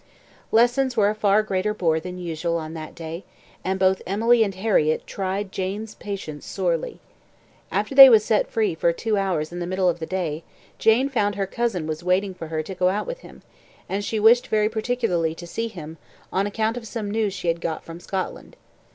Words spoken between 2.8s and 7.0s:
day, and both Emily and Harriett tried Jane's patience sorely.